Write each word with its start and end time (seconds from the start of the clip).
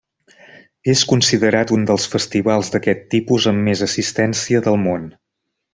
És 0.93 1.03
considerat 1.11 1.73
un 1.77 1.83
dels 1.91 2.07
festivals 2.15 2.73
d'aquest 2.77 3.07
tipus 3.15 3.49
amb 3.53 3.65
més 3.69 3.85
assistència 3.89 4.67
del 4.71 4.83
món. 4.89 5.07